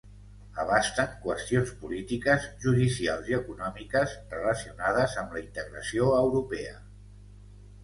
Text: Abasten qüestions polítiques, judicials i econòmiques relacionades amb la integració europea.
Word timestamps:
Abasten 0.61 1.11
qüestions 1.25 1.73
polítiques, 1.81 2.47
judicials 2.63 3.29
i 3.33 3.37
econòmiques 3.39 4.17
relacionades 4.33 5.21
amb 5.25 5.39
la 5.39 5.45
integració 5.45 6.11
europea. 6.25 6.77